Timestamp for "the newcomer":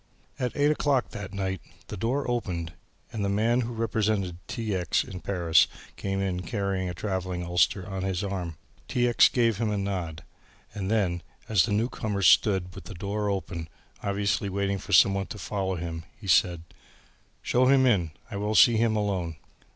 11.65-12.23